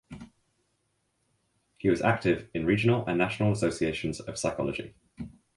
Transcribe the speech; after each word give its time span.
He 1.77 1.87
was 1.91 2.01
active 2.01 2.49
in 2.55 2.65
regional 2.65 3.05
and 3.05 3.19
national 3.19 3.51
associations 3.51 4.19
of 4.19 4.39
psychology. 4.39 4.95